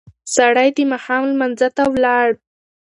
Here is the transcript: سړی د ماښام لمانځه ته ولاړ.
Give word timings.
سړی 0.35 0.67
د 0.77 0.79
ماښام 0.91 1.21
لمانځه 1.31 1.67
ته 1.75 1.83
ولاړ. 1.93 2.27